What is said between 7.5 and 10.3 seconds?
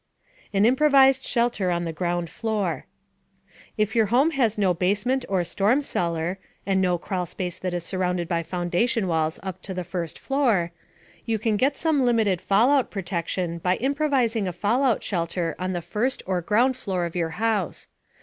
that is surrounded by foundation walls up to the first